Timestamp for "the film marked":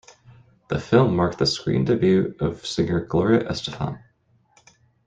0.69-1.37